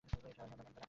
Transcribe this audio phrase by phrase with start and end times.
[0.03, 0.29] হে
[0.35, 0.71] আমার বান্দারা!